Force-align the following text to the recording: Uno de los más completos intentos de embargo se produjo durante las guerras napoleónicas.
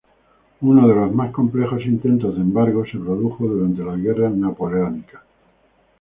Uno 0.61 0.87
de 0.87 0.95
los 0.95 1.13
más 1.13 1.29
completos 1.31 1.85
intentos 1.85 2.33
de 2.33 2.41
embargo 2.41 2.83
se 2.91 2.97
produjo 2.97 3.45
durante 3.45 3.83
las 3.83 3.99
guerras 4.01 4.33
napoleónicas. 4.33 5.21